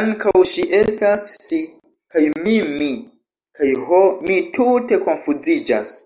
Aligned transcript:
Ankaŭ 0.00 0.32
ŝi 0.50 0.64
estas 0.78 1.22
si, 1.44 1.60
kaj 2.16 2.24
mi 2.42 2.56
mi, 2.74 2.90
kaj... 3.60 3.68
ho, 3.88 4.00
mi 4.26 4.36
tute 4.58 5.00
konfuziĝas! 5.08 5.96